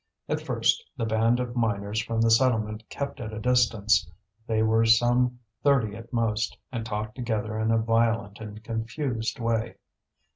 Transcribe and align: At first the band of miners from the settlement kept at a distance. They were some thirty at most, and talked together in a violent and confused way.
At 0.27 0.41
first 0.41 0.83
the 0.97 1.05
band 1.05 1.39
of 1.39 1.55
miners 1.55 2.01
from 2.01 2.21
the 2.21 2.31
settlement 2.31 2.89
kept 2.89 3.19
at 3.21 3.31
a 3.31 3.37
distance. 3.39 4.09
They 4.47 4.63
were 4.63 4.83
some 4.83 5.39
thirty 5.61 5.95
at 5.95 6.11
most, 6.11 6.57
and 6.71 6.83
talked 6.83 7.13
together 7.13 7.59
in 7.59 7.69
a 7.69 7.77
violent 7.77 8.39
and 8.39 8.63
confused 8.63 9.39
way. 9.39 9.75